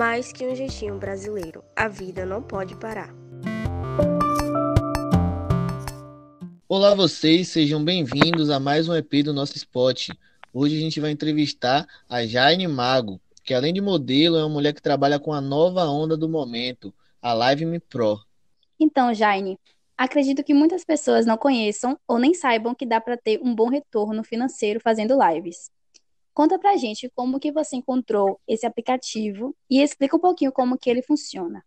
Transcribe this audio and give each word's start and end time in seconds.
Mais 0.00 0.32
que 0.32 0.46
um 0.46 0.56
jeitinho 0.56 0.98
brasileiro, 0.98 1.62
a 1.76 1.86
vida 1.86 2.24
não 2.24 2.42
pode 2.42 2.74
parar. 2.74 3.14
Olá 6.66 6.94
vocês, 6.94 7.48
sejam 7.48 7.84
bem-vindos 7.84 8.48
a 8.48 8.58
mais 8.58 8.88
um 8.88 8.94
EP 8.94 9.22
do 9.22 9.34
nosso 9.34 9.58
Spot. 9.58 10.08
Hoje 10.54 10.78
a 10.78 10.80
gente 10.80 10.98
vai 11.00 11.10
entrevistar 11.10 11.86
a 12.08 12.24
Jaine 12.24 12.66
Mago, 12.66 13.20
que 13.44 13.52
além 13.52 13.74
de 13.74 13.82
modelo 13.82 14.38
é 14.38 14.40
uma 14.42 14.48
mulher 14.48 14.72
que 14.72 14.80
trabalha 14.80 15.20
com 15.20 15.34
a 15.34 15.40
nova 15.42 15.84
onda 15.84 16.16
do 16.16 16.30
momento, 16.30 16.94
a 17.20 17.34
Live 17.34 17.66
Me 17.66 17.78
Pro. 17.78 18.18
Então, 18.80 19.12
Jaine, 19.12 19.58
acredito 19.98 20.42
que 20.42 20.54
muitas 20.54 20.82
pessoas 20.82 21.26
não 21.26 21.36
conheçam 21.36 21.98
ou 22.08 22.18
nem 22.18 22.32
saibam 22.32 22.74
que 22.74 22.86
dá 22.86 23.02
para 23.02 23.18
ter 23.18 23.38
um 23.42 23.54
bom 23.54 23.68
retorno 23.68 24.24
financeiro 24.24 24.80
fazendo 24.80 25.18
lives. 25.22 25.70
Conta 26.32 26.58
pra 26.58 26.76
gente 26.76 27.10
como 27.14 27.40
que 27.40 27.52
você 27.52 27.76
encontrou 27.76 28.40
esse 28.46 28.64
aplicativo 28.64 29.54
e 29.68 29.82
explica 29.82 30.16
um 30.16 30.20
pouquinho 30.20 30.52
como 30.52 30.78
que 30.78 30.88
ele 30.88 31.02
funciona. 31.02 31.64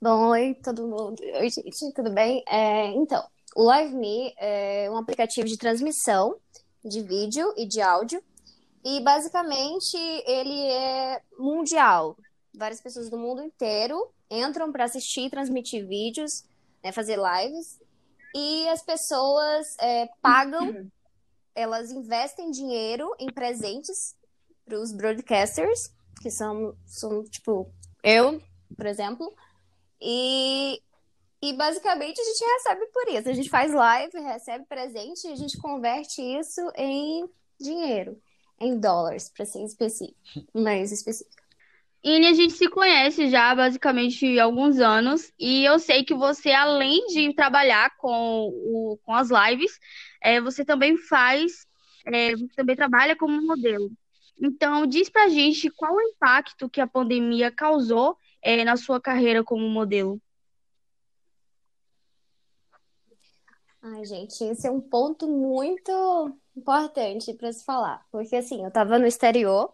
Bom, 0.00 0.28
oi 0.28 0.54
todo 0.54 0.86
mundo. 0.86 1.16
Oi, 1.20 1.48
gente, 1.48 1.92
tudo 1.94 2.10
bem? 2.10 2.42
É, 2.48 2.88
então, 2.88 3.26
o 3.56 3.72
LiveMe 3.72 4.34
é 4.36 4.90
um 4.90 4.96
aplicativo 4.96 5.46
de 5.46 5.56
transmissão 5.56 6.36
de 6.84 7.00
vídeo 7.00 7.54
e 7.56 7.66
de 7.66 7.80
áudio. 7.80 8.22
E 8.84 9.00
basicamente 9.00 9.96
ele 10.26 10.66
é 10.70 11.22
mundial. 11.38 12.16
Várias 12.52 12.80
pessoas 12.80 13.08
do 13.08 13.16
mundo 13.16 13.42
inteiro 13.42 14.10
entram 14.30 14.70
para 14.70 14.84
assistir, 14.84 15.30
transmitir 15.30 15.86
vídeos, 15.86 16.44
né, 16.82 16.92
fazer 16.92 17.16
lives. 17.18 17.80
E 18.34 18.68
as 18.68 18.82
pessoas 18.82 19.66
é, 19.80 20.08
pagam 20.20 20.90
elas 21.54 21.90
investem 21.90 22.50
dinheiro 22.50 23.14
em 23.18 23.26
presentes 23.32 24.16
para 24.64 24.78
os 24.78 24.92
broadcasters, 24.92 25.90
que 26.20 26.30
são, 26.30 26.76
são, 26.86 27.22
tipo, 27.24 27.70
eu, 28.02 28.40
por 28.76 28.86
exemplo. 28.86 29.32
E, 30.00 30.80
e 31.42 31.52
basicamente 31.52 32.20
a 32.20 32.24
gente 32.24 32.44
recebe 32.44 32.86
por 32.86 33.08
isso. 33.08 33.28
A 33.28 33.32
gente 33.32 33.50
faz 33.50 33.72
live, 33.72 34.18
recebe 34.20 34.64
presente 34.66 35.26
e 35.26 35.32
a 35.32 35.36
gente 35.36 35.58
converte 35.58 36.20
isso 36.20 36.60
em 36.76 37.28
dinheiro, 37.60 38.20
em 38.58 38.78
dólares, 38.78 39.28
para 39.28 39.46
ser 39.46 39.64
específico, 39.64 40.18
mais 40.52 40.90
específico. 40.92 41.43
E 42.04 42.26
a 42.26 42.34
gente 42.34 42.52
se 42.52 42.68
conhece 42.68 43.30
já 43.30 43.54
basicamente 43.54 44.38
há 44.38 44.44
alguns 44.44 44.78
anos 44.78 45.32
e 45.38 45.64
eu 45.64 45.78
sei 45.78 46.04
que 46.04 46.12
você, 46.12 46.52
além 46.52 47.06
de 47.06 47.32
trabalhar 47.34 47.96
com, 47.96 48.50
o, 48.52 48.98
com 49.02 49.14
as 49.14 49.30
lives, 49.30 49.80
é, 50.22 50.38
você 50.38 50.66
também 50.66 50.98
faz, 50.98 51.66
é, 52.06 52.34
também 52.54 52.76
trabalha 52.76 53.16
como 53.16 53.40
modelo. 53.40 53.90
Então, 54.38 54.86
diz 54.86 55.08
pra 55.08 55.30
gente 55.30 55.70
qual 55.70 55.94
o 55.94 56.02
impacto 56.02 56.68
que 56.68 56.78
a 56.78 56.86
pandemia 56.86 57.50
causou 57.50 58.18
é, 58.42 58.62
na 58.64 58.76
sua 58.76 59.00
carreira 59.00 59.42
como 59.42 59.66
modelo. 59.66 60.20
Ai, 63.80 64.04
gente, 64.04 64.44
esse 64.44 64.66
é 64.66 64.70
um 64.70 64.80
ponto 64.80 65.26
muito 65.26 65.90
importante 66.54 67.32
para 67.32 67.50
se 67.50 67.64
falar, 67.64 68.04
porque 68.10 68.36
assim, 68.36 68.60
eu 68.60 68.68
estava 68.68 68.98
no 68.98 69.06
exterior 69.06 69.72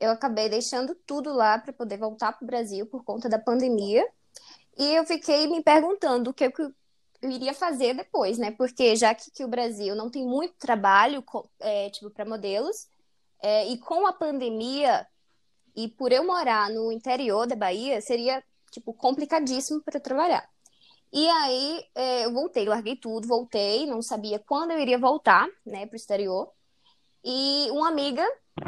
eu 0.00 0.10
acabei 0.10 0.48
deixando 0.48 0.94
tudo 1.06 1.32
lá 1.32 1.58
para 1.58 1.72
poder 1.72 1.98
voltar 1.98 2.32
para 2.32 2.44
o 2.44 2.46
Brasil 2.46 2.86
por 2.86 3.04
conta 3.04 3.28
da 3.28 3.38
pandemia. 3.38 4.06
E 4.76 4.94
eu 4.94 5.04
fiquei 5.04 5.46
me 5.48 5.62
perguntando 5.62 6.30
o 6.30 6.34
que 6.34 6.44
eu 6.44 6.52
iria 7.22 7.52
fazer 7.52 7.94
depois, 7.94 8.38
né? 8.38 8.52
Porque 8.52 8.94
já 8.94 9.14
que, 9.14 9.30
que 9.30 9.44
o 9.44 9.48
Brasil 9.48 9.94
não 9.96 10.08
tem 10.10 10.24
muito 10.24 10.54
trabalho 10.54 11.24
é, 11.60 11.90
tipo 11.90 12.10
para 12.10 12.24
modelos, 12.24 12.88
é, 13.42 13.66
e 13.68 13.78
com 13.78 14.06
a 14.06 14.12
pandemia 14.12 15.06
e 15.74 15.88
por 15.88 16.12
eu 16.12 16.24
morar 16.24 16.70
no 16.70 16.90
interior 16.92 17.46
da 17.46 17.56
Bahia, 17.56 18.00
seria 18.00 18.42
tipo 18.70 18.92
complicadíssimo 18.92 19.80
para 19.82 20.00
trabalhar. 20.00 20.48
E 21.12 21.26
aí 21.28 21.84
é, 21.94 22.24
eu 22.24 22.32
voltei, 22.32 22.66
larguei 22.66 22.96
tudo, 22.96 23.26
voltei, 23.26 23.86
não 23.86 24.02
sabia 24.02 24.38
quando 24.38 24.72
eu 24.72 24.78
iria 24.78 24.98
voltar, 24.98 25.48
né, 25.64 25.86
para 25.86 25.94
o 25.94 25.96
exterior. 25.96 26.50
E 27.24 27.68
uma 27.70 27.88
amiga 27.88 28.26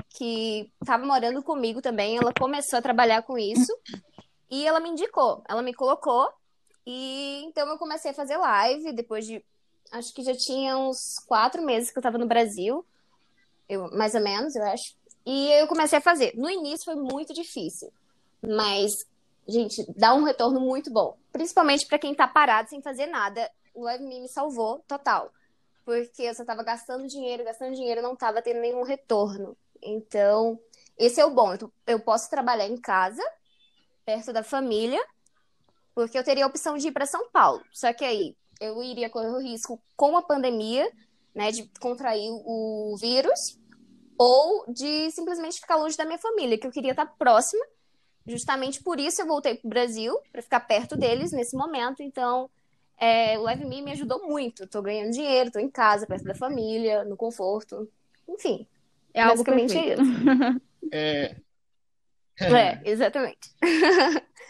que 0.08 0.70
estava 0.80 1.04
morando 1.04 1.42
comigo 1.42 1.80
também, 1.80 2.16
ela 2.16 2.32
começou 2.38 2.78
a 2.78 2.82
trabalhar 2.82 3.22
com 3.22 3.38
isso 3.38 3.72
e 4.50 4.66
ela 4.66 4.80
me 4.80 4.90
indicou, 4.90 5.42
ela 5.48 5.62
me 5.62 5.74
colocou 5.74 6.28
e 6.86 7.42
então 7.44 7.68
eu 7.68 7.78
comecei 7.78 8.10
a 8.10 8.14
fazer 8.14 8.36
live 8.36 8.92
depois 8.92 9.26
de 9.26 9.44
acho 9.92 10.12
que 10.14 10.22
já 10.22 10.34
tinha 10.34 10.76
uns 10.76 11.18
quatro 11.26 11.62
meses 11.62 11.90
que 11.90 11.98
eu 11.98 12.00
estava 12.00 12.18
no 12.18 12.26
Brasil, 12.26 12.84
eu, 13.68 13.90
mais 13.92 14.14
ou 14.14 14.20
menos, 14.20 14.54
eu 14.54 14.64
acho. 14.64 14.94
E 15.26 15.50
eu 15.52 15.66
comecei 15.66 15.98
a 15.98 16.02
fazer. 16.02 16.32
No 16.36 16.50
início 16.50 16.84
foi 16.84 16.96
muito 16.96 17.32
difícil, 17.32 17.92
mas 18.42 18.92
gente, 19.46 19.84
dá 19.96 20.14
um 20.14 20.22
retorno 20.22 20.60
muito 20.60 20.92
bom, 20.92 21.16
principalmente 21.32 21.86
para 21.86 21.98
quem 21.98 22.12
está 22.12 22.26
parado 22.26 22.68
sem 22.68 22.82
fazer 22.82 23.06
nada. 23.06 23.50
O 23.74 23.84
Live 23.84 24.04
Me 24.04 24.28
salvou 24.28 24.80
total 24.88 25.30
porque 25.90 26.22
eu 26.22 26.34
só 26.34 26.42
estava 26.42 26.62
gastando 26.62 27.06
dinheiro, 27.08 27.44
gastando 27.44 27.74
dinheiro, 27.74 28.00
não 28.00 28.12
estava 28.12 28.40
tendo 28.40 28.60
nenhum 28.60 28.82
retorno. 28.82 29.56
Então, 29.82 30.58
esse 30.98 31.20
é 31.20 31.24
o 31.24 31.30
bom. 31.30 31.56
Eu 31.86 32.00
posso 32.00 32.28
trabalhar 32.28 32.66
em 32.66 32.76
casa, 32.76 33.22
perto 34.04 34.32
da 34.32 34.42
família, 34.42 35.00
porque 35.94 36.18
eu 36.18 36.24
teria 36.24 36.44
a 36.44 36.48
opção 36.48 36.76
de 36.76 36.88
ir 36.88 36.92
para 36.92 37.06
São 37.06 37.30
Paulo. 37.30 37.62
Só 37.72 37.92
que 37.92 38.04
aí 38.04 38.36
eu 38.60 38.82
iria 38.82 39.08
correr 39.08 39.30
o 39.30 39.40
risco 39.40 39.80
com 39.96 40.16
a 40.16 40.22
pandemia, 40.22 40.90
né, 41.34 41.50
de 41.50 41.70
contrair 41.80 42.30
o 42.30 42.96
vírus, 43.00 43.58
ou 44.18 44.70
de 44.70 45.10
simplesmente 45.10 45.60
ficar 45.60 45.76
longe 45.76 45.96
da 45.96 46.04
minha 46.04 46.18
família, 46.18 46.58
que 46.58 46.66
eu 46.66 46.70
queria 46.70 46.90
estar 46.90 47.06
próxima. 47.06 47.64
Justamente 48.26 48.82
por 48.82 49.00
isso 49.00 49.22
eu 49.22 49.26
voltei 49.26 49.54
para 49.54 49.66
o 49.66 49.70
Brasil, 49.70 50.18
para 50.30 50.42
ficar 50.42 50.60
perto 50.60 50.96
deles 50.96 51.32
nesse 51.32 51.56
momento. 51.56 52.02
Então, 52.02 52.50
é, 52.98 53.38
o 53.38 53.42
Live 53.42 53.64
Me 53.64 53.80
me 53.80 53.92
ajudou 53.92 54.28
muito. 54.28 54.64
Estou 54.64 54.82
ganhando 54.82 55.12
dinheiro, 55.12 55.46
estou 55.46 55.62
em 55.62 55.70
casa, 55.70 56.06
perto 56.06 56.24
da 56.24 56.34
família, 56.34 57.02
no 57.04 57.16
conforto. 57.16 57.90
Enfim, 58.28 58.66
é 59.14 59.22
algo 59.22 59.44
Basicamente 59.44 59.76
é 59.76 59.94
isso. 59.94 60.02
É... 60.92 61.36
é, 62.40 62.80
exatamente. 62.88 63.50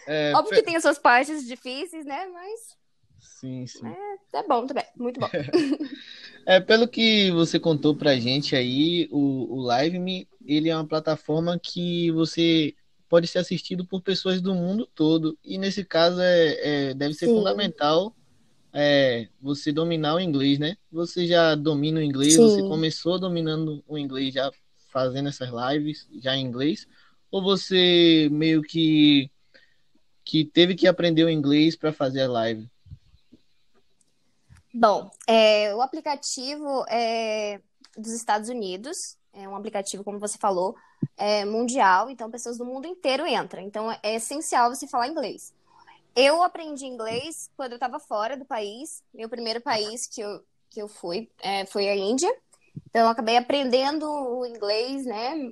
É, 0.07 0.33
Óbvio 0.35 0.57
que 0.57 0.63
tem 0.63 0.77
as 0.77 0.83
suas 0.83 0.99
partes 0.99 1.47
difíceis, 1.47 2.05
né? 2.05 2.27
Mas. 2.33 2.79
Sim, 3.19 3.67
sim. 3.67 3.87
É, 3.87 4.39
é 4.39 4.43
bom 4.47 4.67
também, 4.67 4.85
muito 4.97 5.21
bom. 5.21 5.29
É, 6.47 6.59
pelo 6.59 6.89
que 6.89 7.31
você 7.33 7.61
contou 7.61 7.95
pra 7.95 8.17
gente 8.17 8.57
aí, 8.57 9.07
o, 9.13 9.59
o 9.59 9.71
LiveMe, 9.71 10.27
ele 10.45 10.71
é 10.71 10.75
uma 10.75 10.87
plataforma 10.87 11.61
que 11.63 12.11
você 12.13 12.75
pode 13.11 13.27
ser 13.27 13.41
assistido 13.41 13.85
por 13.85 14.01
pessoas 14.01 14.41
do 14.41 14.55
mundo 14.55 14.89
todo. 14.95 15.39
E 15.45 15.59
nesse 15.59 15.85
caso 15.85 16.19
é, 16.21 16.89
é 16.89 16.95
deve 16.95 17.13
ser 17.13 17.27
sim. 17.27 17.35
fundamental 17.35 18.17
é, 18.73 19.29
você 19.41 19.73
dominar 19.73 20.15
o 20.15 20.21
inglês, 20.21 20.59
né? 20.59 20.77
Você 20.93 21.27
já 21.27 21.55
domina 21.55 22.01
o 22.01 22.03
inglês, 22.03 22.35
Sim. 22.35 22.43
você 22.43 22.63
começou 22.63 23.19
dominando 23.19 23.83
o 23.87 23.99
inglês 23.99 24.35
já 24.35 24.51
fazendo 24.91 25.29
essas 25.29 25.49
lives 25.51 26.09
já 26.21 26.37
em 26.37 26.45
inglês, 26.45 26.87
ou 27.31 27.43
você 27.43 28.29
meio 28.31 28.63
que 28.63 29.31
que 30.25 30.45
teve 30.45 30.77
que 30.77 30.87
aprender 30.87 31.25
o 31.25 31.31
inglês 31.31 31.75
para 31.75 31.93
fazer 31.93 32.23
a 32.23 32.31
live? 32.31 32.69
Bom, 34.73 35.11
é, 35.27 35.75
o 35.75 35.81
aplicativo 35.81 36.85
é 36.89 37.61
dos 37.97 38.13
Estados 38.13 38.49
Unidos, 38.49 39.17
é 39.33 39.49
um 39.49 39.57
aplicativo, 39.57 40.05
como 40.05 40.21
você 40.21 40.39
falou, 40.39 40.77
é 41.17 41.45
mundial, 41.45 42.09
então 42.09 42.31
pessoas 42.31 42.59
do 42.59 42.65
mundo 42.65 42.87
inteiro 42.87 43.27
entram. 43.27 43.63
Então 43.63 43.91
é 44.03 44.15
essencial 44.15 44.73
você 44.73 44.87
falar 44.87 45.09
inglês. 45.09 45.53
Eu 46.15 46.43
aprendi 46.43 46.87
inglês 46.87 47.51
quando 47.57 47.73
eu 47.73 47.77
estava 47.77 47.99
fora 47.99 48.37
do 48.37 48.45
país. 48.45 49.03
Meu 49.13 49.29
primeiro 49.29 49.61
país 49.61 50.07
que 50.07 50.21
eu, 50.21 50.43
que 50.69 50.81
eu 50.81 50.89
fui 50.89 51.31
é, 51.41 51.65
foi 51.67 51.89
a 51.89 51.97
Índia. 51.97 52.33
Então, 52.89 53.03
eu 53.03 53.09
acabei 53.09 53.37
aprendendo 53.37 54.05
o 54.07 54.47
inglês, 54.47 55.05
né? 55.05 55.51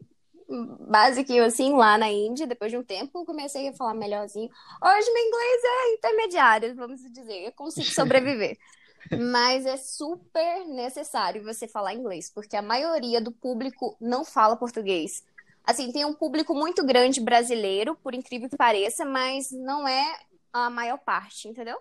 Básico, 0.88 1.32
assim, 1.40 1.72
lá 1.74 1.98
na 1.98 2.10
Índia. 2.10 2.46
Depois 2.46 2.70
de 2.70 2.78
um 2.78 2.82
tempo, 2.82 3.24
comecei 3.24 3.68
a 3.68 3.72
falar 3.72 3.94
melhorzinho. 3.94 4.50
Hoje, 4.82 5.12
meu 5.12 5.26
inglês 5.26 5.62
é 5.64 5.94
intermediário, 5.94 6.74
vamos 6.74 7.00
dizer. 7.12 7.46
Eu 7.46 7.52
consigo 7.52 7.86
sobreviver. 7.86 8.58
Mas 9.32 9.64
é 9.64 9.76
super 9.76 10.66
necessário 10.66 11.44
você 11.44 11.68
falar 11.68 11.94
inglês, 11.94 12.30
porque 12.34 12.56
a 12.56 12.62
maioria 12.62 13.20
do 13.20 13.30
público 13.30 13.96
não 14.00 14.24
fala 14.24 14.56
português. 14.56 15.24
Assim, 15.64 15.92
tem 15.92 16.04
um 16.04 16.14
público 16.14 16.54
muito 16.54 16.84
grande 16.84 17.20
brasileiro, 17.20 17.94
por 17.96 18.14
incrível 18.14 18.48
que 18.48 18.56
pareça, 18.56 19.04
mas 19.04 19.50
não 19.50 19.86
é 19.86 20.18
a 20.52 20.70
maior 20.70 20.98
parte, 20.98 21.48
entendeu? 21.48 21.78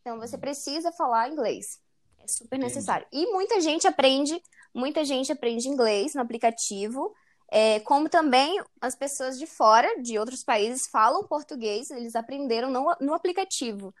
Então 0.00 0.18
você 0.18 0.38
precisa 0.38 0.92
falar 0.92 1.28
inglês. 1.28 1.80
É 2.18 2.28
super 2.28 2.58
necessário. 2.58 3.06
E 3.12 3.26
muita 3.32 3.60
gente 3.60 3.86
aprende, 3.86 4.40
muita 4.74 5.04
gente 5.04 5.30
aprende 5.32 5.68
inglês 5.68 6.14
no 6.14 6.20
aplicativo. 6.22 7.12
É, 7.50 7.78
como 7.80 8.08
também 8.08 8.60
as 8.80 8.96
pessoas 8.96 9.38
de 9.38 9.46
fora, 9.46 10.02
de 10.02 10.18
outros 10.18 10.42
países, 10.42 10.88
falam 10.88 11.26
português, 11.26 11.90
eles 11.90 12.16
aprenderam 12.16 12.70
no, 12.70 12.94
no 13.00 13.14
aplicativo. 13.14 13.94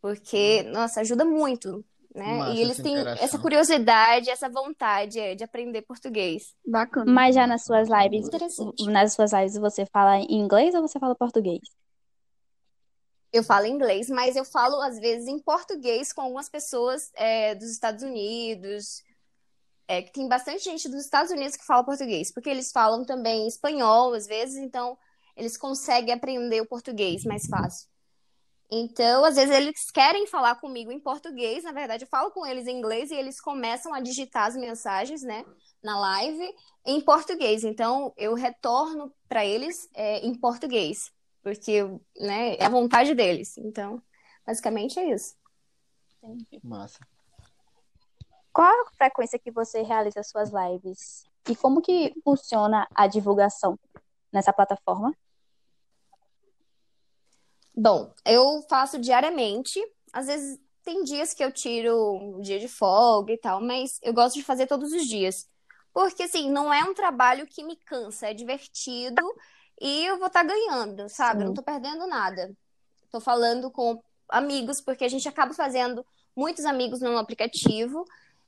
Porque, 0.00 0.62
nossa, 0.64 1.00
ajuda 1.00 1.24
muito. 1.24 1.84
né? 2.14 2.38
Massa 2.38 2.52
e 2.52 2.60
eles 2.60 2.76
têm 2.78 2.96
essa 3.18 3.38
curiosidade, 3.38 4.30
essa 4.30 4.48
vontade 4.48 5.18
é, 5.18 5.34
de 5.34 5.42
aprender 5.42 5.82
português. 5.82 6.54
Bacana. 6.64 7.10
Mas 7.10 7.34
já 7.34 7.46
nas 7.46 7.64
suas 7.64 7.88
lives, 7.88 8.26
Interessante. 8.26 8.84
nas 8.86 9.12
suas 9.14 9.32
lives 9.32 9.56
você 9.56 9.84
fala 9.86 10.18
em 10.18 10.40
inglês 10.40 10.74
ou 10.74 10.82
você 10.82 10.98
fala 11.00 11.14
português? 11.16 11.60
Eu 13.34 13.42
falo 13.42 13.66
inglês, 13.66 14.08
mas 14.08 14.36
eu 14.36 14.44
falo 14.44 14.80
às 14.80 14.96
vezes 15.00 15.26
em 15.26 15.40
português 15.40 16.12
com 16.12 16.20
algumas 16.20 16.48
pessoas 16.48 17.10
é, 17.16 17.52
dos 17.56 17.68
Estados 17.68 18.04
Unidos. 18.04 19.02
É, 19.88 20.02
que 20.02 20.12
tem 20.12 20.28
bastante 20.28 20.62
gente 20.62 20.88
dos 20.88 21.04
Estados 21.04 21.32
Unidos 21.32 21.56
que 21.56 21.66
fala 21.66 21.84
português, 21.84 22.32
porque 22.32 22.48
eles 22.48 22.70
falam 22.70 23.04
também 23.04 23.48
espanhol 23.48 24.14
às 24.14 24.28
vezes, 24.28 24.56
então 24.56 24.96
eles 25.36 25.56
conseguem 25.56 26.14
aprender 26.14 26.60
o 26.60 26.68
português 26.68 27.24
mais 27.24 27.46
fácil. 27.48 27.88
Então, 28.70 29.24
às 29.24 29.34
vezes 29.34 29.52
eles 29.52 29.90
querem 29.90 30.28
falar 30.28 30.54
comigo 30.60 30.92
em 30.92 31.00
português, 31.00 31.64
na 31.64 31.72
verdade 31.72 32.04
eu 32.04 32.08
falo 32.08 32.30
com 32.30 32.46
eles 32.46 32.68
em 32.68 32.78
inglês 32.78 33.10
e 33.10 33.16
eles 33.16 33.40
começam 33.40 33.92
a 33.92 34.00
digitar 34.00 34.46
as 34.46 34.54
mensagens, 34.56 35.22
né, 35.22 35.44
na 35.82 35.98
live 35.98 36.54
em 36.86 37.00
português. 37.00 37.64
Então, 37.64 38.14
eu 38.16 38.32
retorno 38.34 39.12
para 39.28 39.44
eles 39.44 39.88
é, 39.92 40.24
em 40.24 40.34
português, 40.36 41.10
porque, 41.44 41.82
né, 42.18 42.56
é 42.56 42.64
a 42.64 42.70
vontade 42.70 43.14
deles. 43.14 43.58
Então, 43.58 44.02
basicamente 44.46 44.98
é 44.98 45.14
isso. 45.14 45.36
Massa. 46.62 47.06
Qual 48.50 48.66
a 48.66 48.90
frequência 48.92 49.38
que 49.38 49.50
você 49.50 49.82
realiza 49.82 50.22
suas 50.22 50.50
lives? 50.50 51.26
E 51.46 51.54
como 51.54 51.82
que 51.82 52.14
funciona 52.24 52.88
a 52.94 53.06
divulgação 53.06 53.78
nessa 54.32 54.54
plataforma? 54.54 55.14
Bom, 57.76 58.14
eu 58.24 58.62
faço 58.62 58.98
diariamente. 58.98 59.78
Às 60.14 60.26
vezes 60.28 60.58
tem 60.82 61.04
dias 61.04 61.34
que 61.34 61.44
eu 61.44 61.52
tiro 61.52 62.14
um 62.14 62.40
dia 62.40 62.58
de 62.58 62.68
folga 62.68 63.34
e 63.34 63.38
tal, 63.38 63.60
mas 63.60 63.98
eu 64.02 64.14
gosto 64.14 64.36
de 64.36 64.42
fazer 64.42 64.66
todos 64.66 64.92
os 64.92 65.06
dias. 65.06 65.46
Porque, 65.92 66.22
assim, 66.22 66.50
não 66.50 66.72
é 66.72 66.82
um 66.84 66.94
trabalho 66.94 67.46
que 67.46 67.62
me 67.62 67.76
cansa, 67.76 68.28
é 68.28 68.34
divertido 68.34 69.22
e 69.80 70.04
eu 70.04 70.18
vou 70.18 70.28
estar 70.28 70.42
ganhando, 70.42 71.08
sabe? 71.08 71.42
Eu 71.42 71.46
não 71.46 71.52
Sim. 71.52 71.56
tô 71.56 71.62
perdendo 71.62 72.06
nada. 72.06 72.52
Tô 73.10 73.20
falando 73.20 73.70
com 73.70 74.02
amigos, 74.28 74.80
porque 74.80 75.04
a 75.04 75.08
gente 75.08 75.28
acaba 75.28 75.52
fazendo 75.52 76.04
muitos 76.36 76.64
amigos 76.64 77.00
no 77.00 77.16
aplicativo. 77.16 78.04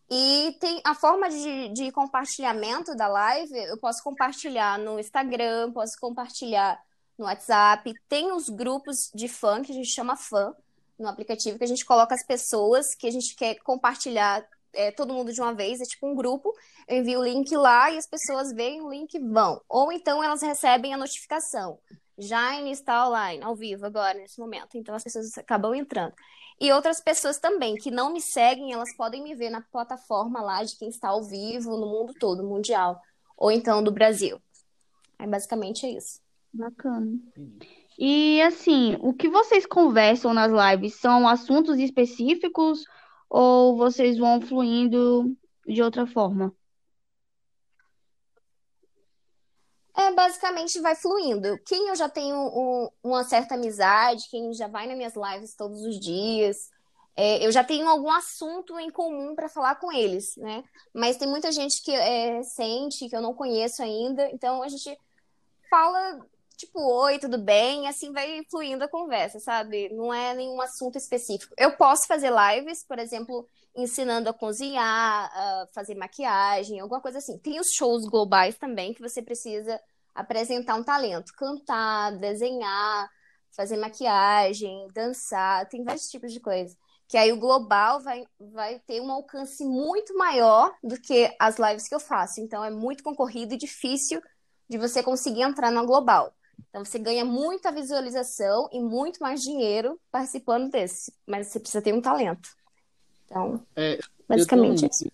E 0.08 0.56
tem 0.61 0.81
a 0.84 0.94
forma 0.94 1.28
de, 1.28 1.69
de 1.70 1.90
compartilhamento 1.90 2.94
da 2.94 3.08
live, 3.08 3.56
eu 3.56 3.76
posso 3.78 4.02
compartilhar 4.05 4.78
no 4.78 5.00
Instagram, 5.00 5.73
posso 5.73 5.99
compartilhar 5.99 6.81
no 7.19 7.25
WhatsApp. 7.25 7.93
Tem 8.08 8.31
os 8.31 8.49
grupos 8.49 9.11
de 9.12 9.26
fã, 9.26 9.62
que 9.62 9.73
a 9.73 9.75
gente 9.75 9.88
chama 9.88 10.17
fã, 10.17 10.55
no 10.99 11.08
aplicativo, 11.08 11.58
que 11.58 11.64
a 11.64 11.69
gente 11.69 11.84
coloca 11.84 12.14
as 12.14 12.25
pessoas 12.25 12.94
que 12.94 13.06
a 13.06 13.11
gente 13.11 13.34
quer 13.34 13.56
compartilhar 13.56 14.46
é, 14.76 14.93
todo 14.93 15.12
mundo 15.12 15.32
de 15.32 15.40
uma 15.40 15.55
vez, 15.55 15.81
é 15.81 15.84
tipo 15.84 16.06
um 16.06 16.14
grupo. 16.14 16.52
Eu 16.87 16.99
envio 16.99 17.20
o 17.20 17.25
link 17.25 17.56
lá 17.56 17.90
e 17.90 17.99
as 17.99 18.06
pessoas 18.06 18.52
veem 18.52 18.82
o 18.82 18.90
link 18.90 19.14
e 19.14 19.19
vão. 19.19 19.61
Ou 19.69 19.90
então 19.90 20.23
elas 20.23 20.43
recebem 20.43 20.94
a 20.94 20.96
notificação. 20.96 21.78
Jaine 22.19 22.70
está 22.70 23.08
online, 23.08 23.43
ao 23.43 23.55
vivo, 23.55 23.84
agora, 23.84 24.14
nesse 24.19 24.38
momento. 24.38 24.76
Então 24.76 24.94
as 24.94 25.02
pessoas 25.02 25.37
acabam 25.37 25.75
entrando. 25.75 26.14
E 26.61 26.73
outras 26.73 27.00
pessoas 27.00 27.38
também 27.38 27.75
que 27.75 27.90
não 27.90 28.12
me 28.12 28.20
seguem, 28.20 28.73
elas 28.73 28.94
podem 28.96 29.23
me 29.23 29.34
ver 29.34 29.50
na 29.50 29.61
plataforma 29.61 30.40
lá 30.40 30.62
de 30.62 30.76
quem 30.76 30.88
está 30.88 31.08
ao 31.08 31.23
vivo 31.23 31.76
no 31.76 31.87
mundo 31.87 32.14
todo, 32.19 32.43
mundial. 32.43 33.00
Ou 33.37 33.50
então 33.50 33.82
do 33.82 33.93
Brasil. 33.93 34.40
É 35.19 35.26
basicamente 35.26 35.84
é 35.84 35.90
isso. 35.90 36.20
Bacana. 36.52 37.19
E 37.99 38.40
assim, 38.43 38.96
o 39.00 39.12
que 39.12 39.28
vocês 39.28 39.67
conversam 39.67 40.32
nas 40.32 40.50
lives 40.50 40.94
são 40.94 41.28
assuntos 41.28 41.78
específicos 41.78 42.84
ou 43.28 43.76
vocês 43.76 44.19
vão 44.19 44.40
fluindo 44.40 45.37
de 45.67 45.82
outra 45.82 46.06
forma? 46.06 46.55
É, 49.96 50.12
basicamente 50.12 50.78
vai 50.81 50.94
fluindo. 50.94 51.58
Quem 51.67 51.88
eu 51.88 51.96
já 51.96 52.08
tenho 52.08 52.37
um- 52.37 52.88
uma 53.02 53.25
certa 53.25 53.55
amizade, 53.55 54.28
quem 54.31 54.52
já 54.52 54.69
vai 54.69 54.87
nas 54.87 54.96
minhas 54.96 55.14
lives 55.17 55.55
todos 55.55 55.81
os 55.82 55.99
dias, 55.99 56.69
é, 57.17 57.44
eu 57.44 57.50
já 57.50 57.64
tenho 57.64 57.88
algum 57.88 58.11
assunto 58.11 58.78
em 58.78 58.90
comum 58.90 59.34
para 59.34 59.49
falar 59.49 59.76
com 59.76 59.90
eles, 59.90 60.37
né? 60.37 60.62
Mas 60.94 61.17
tem 61.17 61.26
muita 61.26 61.50
gente 61.50 61.82
que 61.82 61.90
é 61.90 62.43
que 63.08 63.17
eu 63.17 63.23
não 63.23 63.32
conheço 63.32 63.82
ainda, 63.82 64.28
então 64.31 64.62
a 64.62 64.69
gente 64.69 64.94
fala 65.70 66.20
tipo, 66.56 66.81
oi, 66.81 67.19
tudo 67.19 67.38
bem? 67.38 67.87
Assim 67.87 68.12
vai 68.12 68.43
fluindo 68.50 68.85
a 68.85 68.88
conversa, 68.88 69.38
sabe? 69.38 69.88
Não 69.94 70.12
é 70.12 70.35
nenhum 70.35 70.61
assunto 70.61 70.97
específico. 70.97 71.55
Eu 71.58 71.76
posso 71.76 72.06
fazer 72.06 72.31
lives, 72.31 72.85
por 72.85 72.99
exemplo, 72.99 73.47
ensinando 73.76 74.29
a 74.31 74.35
cozinhar, 74.35 75.31
a 75.32 75.67
fazer 75.75 75.94
maquiagem, 75.94 76.81
alguma 76.81 77.00
coisa 77.00 77.19
assim. 77.19 77.38
Tem 77.38 77.61
os 77.61 77.69
shows 77.76 78.06
globais 78.06 78.56
também 78.56 78.94
que 78.94 79.03
você 79.03 79.23
precisa 79.23 79.81
apresentar 80.14 80.75
um 80.76 80.82
talento, 80.82 81.32
cantar, 81.37 82.17
desenhar, 82.17 83.09
fazer 83.55 83.76
maquiagem, 83.76 84.88
dançar, 84.94 85.69
tem 85.69 85.85
vários 85.85 86.09
tipos 86.09 86.32
de 86.32 86.41
coisa. 86.41 86.75
Que 87.09 87.17
aí 87.17 87.32
o 87.32 87.38
global 87.38 88.00
vai, 88.00 88.26
vai 88.41 88.81
ter 88.81 89.00
um 89.00 89.11
alcance 89.11 89.64
muito 89.64 90.17
maior 90.17 90.75
do 90.82 91.00
que 91.00 91.32
as 91.38 91.56
lives 91.59 91.87
que 91.87 91.94
eu 91.94 92.00
faço. 92.00 92.41
Então 92.41 92.64
é 92.64 92.70
muito 92.70 93.05
concorrido 93.05 93.55
e 93.55 93.59
difícil 93.59 94.20
de 94.69 94.79
você 94.79 95.02
conseguir 95.02 95.43
entrar 95.43 95.70
no 95.70 95.87
global. 95.87 96.35
Então 96.69 96.85
você 96.85 96.99
ganha 96.99 97.25
muita 97.25 97.73
visualização 97.73 98.69
e 98.73 98.81
muito 98.81 99.19
mais 99.20 99.43
dinheiro 99.43 100.00
participando 100.11 100.70
desse, 100.70 101.12
mas 101.26 101.49
você 101.49 101.61
precisa 101.61 101.82
ter 101.82 101.94
um 101.94 102.00
talento. 102.03 102.49
Então, 103.26 103.67
É, 103.76 103.99
basicamente 104.29 104.87
eu 104.87 104.91
isso. 104.91 105.05
tô- 105.05 105.11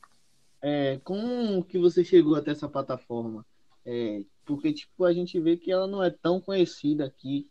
é, 0.62 0.98
como 1.00 1.64
que 1.64 1.78
você 1.78 2.04
chegou 2.04 2.36
até 2.36 2.52
essa 2.52 2.68
plataforma? 2.68 3.46
É, 3.84 4.24
porque, 4.46 4.72
tipo, 4.72 5.04
a 5.04 5.12
gente 5.12 5.40
vê 5.40 5.56
que 5.56 5.70
ela 5.72 5.86
não 5.86 6.02
é 6.02 6.10
tão 6.10 6.40
conhecida 6.40 7.04
aqui 7.06 7.48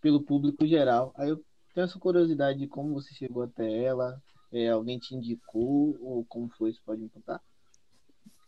pelo 0.00 0.22
público 0.24 0.66
geral. 0.66 1.12
Aí 1.16 1.30
eu 1.30 1.38
tenho 1.74 1.84
essa 1.86 1.98
curiosidade 1.98 2.58
de 2.60 2.68
como 2.68 2.94
você 2.94 3.14
chegou 3.14 3.44
até 3.44 3.84
ela. 3.84 4.22
É, 4.52 4.70
alguém 4.70 4.98
te 4.98 5.14
indicou 5.14 5.96
ou 6.00 6.24
como 6.26 6.48
foi? 6.50 6.72
Você 6.74 6.80
pode 6.84 7.02
me 7.02 7.10
contar? 7.10 7.42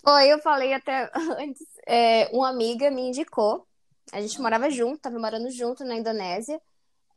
Oi, 0.07 0.29
eu 0.33 0.39
falei 0.41 0.73
até 0.75 1.11
antes, 1.41 1.67
é, 1.87 2.27
uma 2.37 2.49
amiga 2.51 2.91
me 2.91 3.03
indicou. 3.09 3.67
A 4.13 4.21
gente 4.21 4.41
morava 4.41 4.71
junto, 4.71 5.01
tava 5.01 5.19
morando 5.19 5.51
junto 5.51 5.85
na 5.85 5.97
Indonésia. 5.97 6.61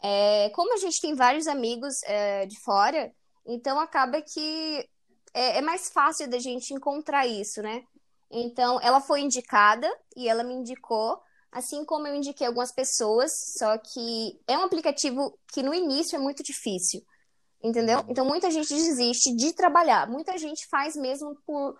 É, 0.01 0.49
como 0.51 0.73
a 0.73 0.77
gente 0.77 1.01
tem 1.01 1.15
vários 1.15 1.47
amigos 1.47 2.01
é, 2.03 2.45
de 2.45 2.59
fora, 2.61 3.11
então 3.45 3.79
acaba 3.79 4.21
que 4.21 4.87
é, 5.33 5.57
é 5.57 5.61
mais 5.61 5.89
fácil 5.89 6.29
da 6.29 6.39
gente 6.39 6.73
encontrar 6.73 7.25
isso, 7.25 7.61
né? 7.61 7.83
Então, 8.29 8.79
ela 8.81 8.99
foi 8.99 9.21
indicada 9.21 9.89
e 10.15 10.27
ela 10.27 10.43
me 10.43 10.53
indicou, 10.53 11.19
assim 11.51 11.85
como 11.85 12.07
eu 12.07 12.15
indiquei 12.15 12.45
algumas 12.45 12.71
pessoas, 12.71 13.31
só 13.57 13.77
que 13.77 14.39
é 14.47 14.57
um 14.57 14.63
aplicativo 14.63 15.37
que 15.53 15.63
no 15.63 15.73
início 15.73 16.15
é 16.15 16.19
muito 16.19 16.43
difícil, 16.43 17.01
entendeu? 17.63 18.03
Então, 18.09 18.25
muita 18.25 18.51
gente 18.51 18.73
desiste 18.73 19.33
de 19.35 19.53
trabalhar, 19.53 20.09
muita 20.09 20.37
gente 20.37 20.67
faz 20.67 20.95
mesmo 20.95 21.35
por 21.45 21.79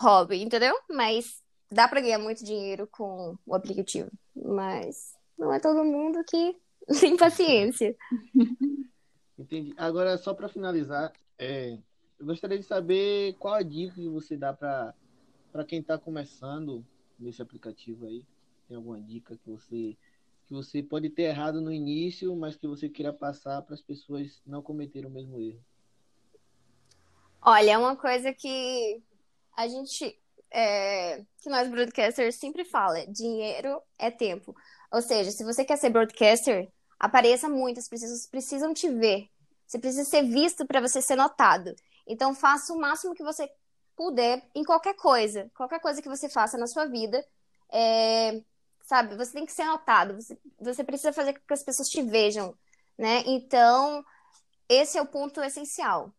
hobby, 0.00 0.42
entendeu? 0.42 0.76
Mas 0.90 1.43
dá 1.74 1.88
para 1.88 2.00
ganhar 2.00 2.18
muito 2.18 2.44
dinheiro 2.44 2.86
com 2.86 3.36
o 3.44 3.54
aplicativo, 3.54 4.10
mas 4.34 5.14
não 5.36 5.52
é 5.52 5.58
todo 5.58 5.84
mundo 5.84 6.24
que 6.24 6.56
tem 7.00 7.16
paciência. 7.16 7.96
Entendi. 9.38 9.74
Agora, 9.76 10.16
só 10.16 10.32
para 10.32 10.48
finalizar, 10.48 11.12
é, 11.36 11.76
eu 12.18 12.26
gostaria 12.26 12.58
de 12.58 12.64
saber 12.64 13.34
qual 13.34 13.54
a 13.54 13.62
dica 13.62 13.94
que 13.94 14.08
você 14.08 14.36
dá 14.36 14.52
para 14.52 15.64
quem 15.66 15.80
está 15.80 15.98
começando 15.98 16.84
nesse 17.18 17.42
aplicativo 17.42 18.06
aí. 18.06 18.24
Tem 18.68 18.76
alguma 18.76 19.00
dica 19.00 19.36
que 19.36 19.50
você 19.50 19.96
que 20.46 20.52
você 20.52 20.82
pode 20.82 21.08
ter 21.08 21.22
errado 21.22 21.58
no 21.58 21.72
início, 21.72 22.36
mas 22.36 22.54
que 22.54 22.66
você 22.66 22.86
queira 22.86 23.14
passar 23.14 23.62
para 23.62 23.74
as 23.74 23.80
pessoas 23.80 24.42
não 24.46 24.60
cometerem 24.60 25.08
o 25.08 25.12
mesmo 25.12 25.40
erro? 25.40 25.64
Olha, 27.40 27.70
é 27.70 27.78
uma 27.78 27.96
coisa 27.96 28.30
que 28.30 29.02
a 29.56 29.66
gente, 29.66 30.18
é, 30.54 31.24
que 31.40 31.50
nós 31.50 31.68
broadcasters 31.68 32.36
sempre 32.36 32.64
fala, 32.64 33.04
dinheiro 33.08 33.82
é 33.98 34.08
tempo. 34.08 34.54
Ou 34.92 35.02
seja, 35.02 35.32
se 35.32 35.42
você 35.42 35.64
quer 35.64 35.76
ser 35.76 35.90
broadcaster, 35.90 36.70
apareça 36.96 37.48
muito, 37.48 37.80
as 37.80 37.88
pessoas 37.88 38.26
precisam 38.28 38.72
te 38.72 38.88
ver. 38.88 39.28
Você 39.66 39.80
precisa 39.80 40.08
ser 40.08 40.22
visto 40.22 40.64
para 40.64 40.80
você 40.80 41.02
ser 41.02 41.16
notado. 41.16 41.74
Então, 42.06 42.34
faça 42.34 42.72
o 42.72 42.78
máximo 42.78 43.14
que 43.14 43.24
você 43.24 43.50
puder 43.96 44.48
em 44.54 44.62
qualquer 44.62 44.94
coisa. 44.94 45.50
Qualquer 45.56 45.80
coisa 45.80 46.00
que 46.00 46.08
você 46.08 46.28
faça 46.28 46.56
na 46.56 46.68
sua 46.68 46.86
vida. 46.86 47.26
É, 47.72 48.40
sabe, 48.82 49.16
você 49.16 49.32
tem 49.32 49.46
que 49.46 49.52
ser 49.52 49.64
notado. 49.64 50.14
Você, 50.14 50.38
você 50.60 50.84
precisa 50.84 51.12
fazer 51.12 51.32
com 51.32 51.40
que 51.46 51.54
as 51.54 51.64
pessoas 51.64 51.88
te 51.88 52.00
vejam, 52.00 52.56
né? 52.96 53.24
Então, 53.26 54.04
esse 54.68 54.96
é 54.98 55.02
o 55.02 55.06
ponto 55.06 55.42
essencial. 55.42 56.14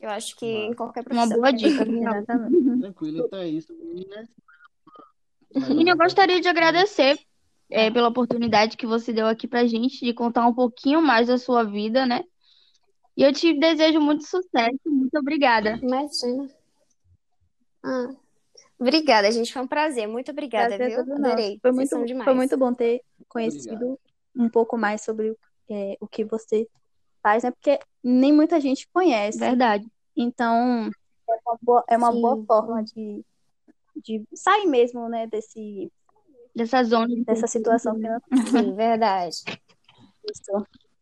Eu 0.00 0.10
acho 0.10 0.36
que 0.36 0.46
em 0.46 0.74
qualquer 0.74 1.00
Uma 1.00 1.26
profissão. 1.26 1.36
boa 1.36 1.52
dica. 1.52 1.82
Exatamente. 1.82 2.80
Tranquilo, 2.80 3.26
então 3.26 3.38
é 3.38 3.48
isso. 3.48 3.72
Meninas. 3.72 4.28
Menina, 5.68 5.90
eu 5.90 5.96
gostaria 5.96 6.40
de 6.40 6.48
agradecer 6.48 7.18
é, 7.70 7.90
pela 7.90 8.08
oportunidade 8.08 8.76
que 8.76 8.86
você 8.86 9.12
deu 9.12 9.26
aqui 9.26 9.48
pra 9.48 9.66
gente 9.66 10.04
de 10.04 10.12
contar 10.12 10.46
um 10.46 10.54
pouquinho 10.54 11.00
mais 11.00 11.28
da 11.28 11.38
sua 11.38 11.64
vida, 11.64 12.04
né? 12.04 12.22
E 13.16 13.22
eu 13.22 13.32
te 13.32 13.58
desejo 13.58 14.00
muito 14.00 14.24
sucesso. 14.24 14.78
Muito 14.84 15.18
obrigada. 15.18 15.78
Imagina. 15.82 16.48
Ah, 17.82 18.14
obrigada, 18.78 19.30
gente. 19.30 19.52
Foi 19.52 19.62
um 19.62 19.66
prazer. 19.66 20.06
Muito 20.06 20.30
obrigada, 20.30 20.76
Prazer 20.76 20.98
é 20.98 21.02
viu? 21.02 21.14
Adorei. 21.14 21.58
Foi 21.62 21.72
muito, 21.72 22.24
foi 22.24 22.34
muito 22.34 22.58
bom 22.58 22.74
ter 22.74 23.00
conhecido 23.28 23.98
um 24.36 24.50
pouco 24.50 24.76
mais 24.76 25.02
sobre 25.02 25.34
é, 25.70 25.96
o 26.00 26.06
que 26.06 26.24
você 26.24 26.68
faz, 27.26 27.42
né? 27.42 27.50
Porque 27.50 27.80
nem 28.04 28.32
muita 28.32 28.60
gente 28.60 28.88
conhece. 28.92 29.36
Verdade. 29.38 29.84
Então, 30.16 30.88
é 31.28 31.38
uma 31.44 31.58
boa, 31.60 31.84
é 31.88 31.96
uma 31.96 32.12
boa 32.12 32.44
forma 32.46 32.84
de, 32.84 33.24
de 33.96 34.24
sair 34.32 34.66
mesmo, 34.66 35.08
né, 35.08 35.26
desse, 35.26 35.90
Dessa 36.54 36.84
zona 36.84 37.08
de 37.08 37.24
dessa 37.24 37.48
situação 37.48 37.96
financeira. 37.96 38.22
Sim, 38.48 38.74
verdade. 38.74 39.36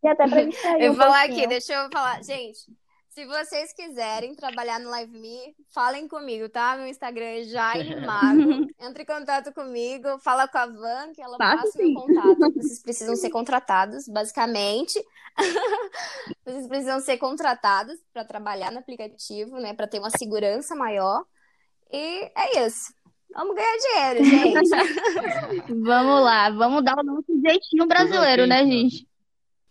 E 0.02 0.08
até 0.08 0.26
pra 0.26 0.42
distrair 0.44 0.82
Eu 0.82 0.92
um 0.92 0.94
vou 0.96 1.04
falar 1.04 1.26
pouquinho. 1.26 1.38
aqui, 1.40 1.48
deixa 1.48 1.74
eu 1.74 1.90
falar. 1.92 2.24
Gente, 2.24 2.72
se 3.14 3.24
vocês 3.26 3.72
quiserem 3.72 4.34
trabalhar 4.34 4.80
no 4.80 4.90
Live 4.90 5.16
Me, 5.16 5.54
falem 5.72 6.08
comigo, 6.08 6.48
tá? 6.48 6.76
Meu 6.76 6.88
Instagram 6.88 7.24
é 7.24 7.44
Jaime 7.44 7.94
Mago. 8.04 8.66
Entre 8.80 9.04
em 9.04 9.06
contato 9.06 9.52
comigo, 9.52 10.18
fala 10.18 10.48
com 10.48 10.58
a 10.58 10.66
Van, 10.66 11.12
que 11.14 11.22
ela 11.22 11.38
passa 11.38 11.78
o 11.78 11.82
meu 11.82 11.94
contato. 11.94 12.36
Vocês 12.58 12.82
precisam 12.82 13.14
ser 13.14 13.30
contratados, 13.30 14.08
basicamente. 14.08 15.00
Vocês 16.44 16.66
precisam 16.66 16.98
ser 16.98 17.16
contratados 17.18 17.94
para 18.12 18.24
trabalhar 18.24 18.72
no 18.72 18.80
aplicativo, 18.80 19.60
né? 19.60 19.74
Para 19.74 19.86
ter 19.86 20.00
uma 20.00 20.10
segurança 20.10 20.74
maior. 20.74 21.24
E 21.92 22.32
é 22.36 22.66
isso. 22.66 22.92
Vamos 23.32 23.54
ganhar 23.54 23.76
dinheiro, 23.78 24.24
gente. 24.24 25.72
Vamos 25.84 26.24
lá, 26.24 26.50
vamos 26.50 26.84
dar 26.84 26.98
o 26.98 27.04
nosso 27.04 27.40
jeitinho 27.46 27.86
brasileiro, 27.86 28.44
né, 28.44 28.62
então. 28.62 28.72
gente? 28.72 29.08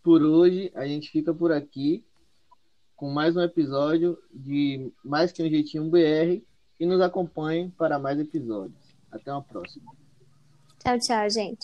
Por 0.02 0.22
hoje, 0.22 0.72
a 0.76 0.86
gente 0.86 1.10
fica 1.10 1.34
por 1.34 1.52
aqui 1.52 2.06
com 2.96 3.10
mais 3.10 3.36
um 3.36 3.42
episódio 3.42 4.18
de 4.34 4.92
Mais 5.04 5.32
Que 5.32 5.44
Um 5.44 5.50
Jeitinho 5.50 5.90
BR 5.90 6.42
e 6.80 6.86
nos 6.86 7.02
acompanhem 7.02 7.70
para 7.70 8.00
mais 8.00 8.20
episódios. 8.20 8.78
Até 9.12 9.32
uma 9.32 9.42
próxima. 9.42 9.92
tchau, 10.80 11.00
tchau, 11.00 11.30
gente. 11.30 11.60